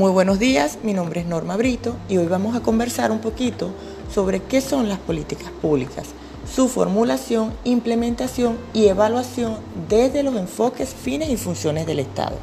[0.00, 3.68] Muy buenos días, mi nombre es Norma Brito y hoy vamos a conversar un poquito
[4.10, 6.06] sobre qué son las políticas públicas,
[6.50, 9.58] su formulación, implementación y evaluación
[9.90, 12.38] desde los enfoques, fines y funciones del Estado.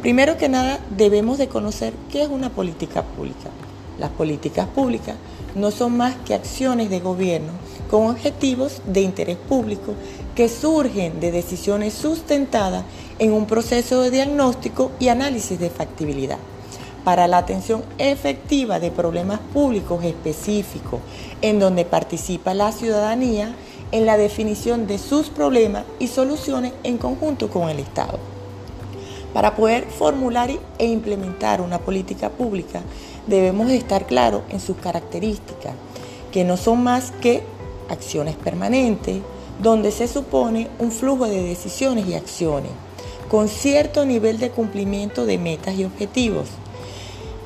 [0.00, 3.50] Primero que nada, debemos de conocer qué es una política pública.
[3.98, 5.16] Las políticas públicas
[5.54, 7.52] no son más que acciones de gobierno
[7.90, 9.92] con objetivos de interés público
[10.34, 12.84] que surgen de decisiones sustentadas
[13.18, 16.38] en un proceso de diagnóstico y análisis de factibilidad
[17.06, 20.98] para la atención efectiva de problemas públicos específicos
[21.40, 23.54] en donde participa la ciudadanía
[23.92, 28.18] en la definición de sus problemas y soluciones en conjunto con el Estado.
[29.32, 32.82] Para poder formular e implementar una política pública
[33.28, 35.74] debemos estar claros en sus características,
[36.32, 37.44] que no son más que
[37.88, 39.18] acciones permanentes,
[39.62, 42.72] donde se supone un flujo de decisiones y acciones,
[43.30, 46.48] con cierto nivel de cumplimiento de metas y objetivos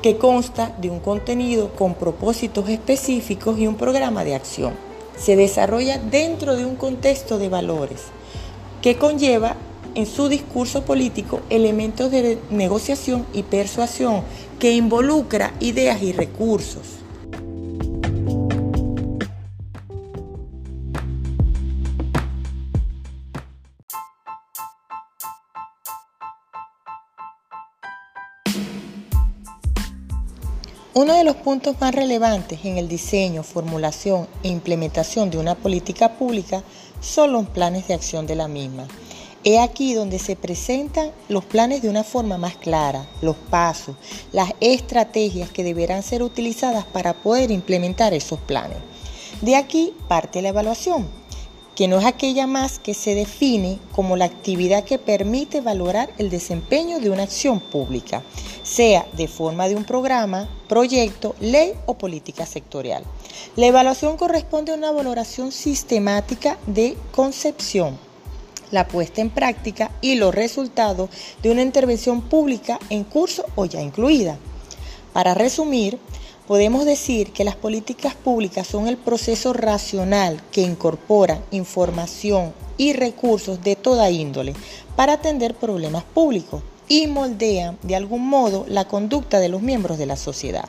[0.01, 4.73] que consta de un contenido con propósitos específicos y un programa de acción.
[5.17, 8.01] Se desarrolla dentro de un contexto de valores
[8.81, 9.55] que conlleva
[9.93, 14.23] en su discurso político elementos de negociación y persuasión
[14.59, 17.00] que involucra ideas y recursos
[30.93, 36.17] Uno de los puntos más relevantes en el diseño, formulación e implementación de una política
[36.17, 36.63] pública
[36.99, 38.87] son los planes de acción de la misma.
[39.45, 43.95] He aquí donde se presentan los planes de una forma más clara, los pasos,
[44.33, 48.77] las estrategias que deberán ser utilizadas para poder implementar esos planes.
[49.39, 51.07] De aquí parte la evaluación,
[51.73, 56.29] que no es aquella más que se define como la actividad que permite valorar el
[56.29, 58.23] desempeño de una acción pública
[58.71, 63.03] sea de forma de un programa, proyecto, ley o política sectorial.
[63.57, 67.97] La evaluación corresponde a una valoración sistemática de concepción,
[68.71, 71.09] la puesta en práctica y los resultados
[71.43, 74.37] de una intervención pública en curso o ya incluida.
[75.11, 75.99] Para resumir,
[76.47, 83.61] podemos decir que las políticas públicas son el proceso racional que incorpora información y recursos
[83.61, 84.53] de toda índole
[84.95, 86.61] para atender problemas públicos
[86.91, 90.65] y moldean de algún modo la conducta de los miembros de la sociedad.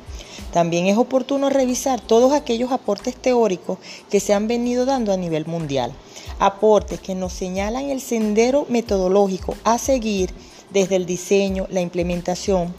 [0.53, 3.79] También es oportuno revisar todos aquellos aportes teóricos
[4.09, 5.93] que se han venido dando a nivel mundial,
[6.39, 10.31] aportes que nos señalan el sendero metodológico a seguir
[10.71, 12.73] desde el diseño, la implementación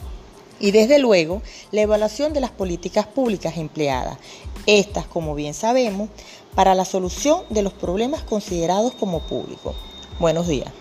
[0.58, 4.16] y desde luego la evaluación de las políticas públicas empleadas.
[4.64, 6.08] Estas, como bien sabemos,
[6.54, 9.76] para la solución de los problemas considerados como públicos.
[10.18, 10.72] Buenos días.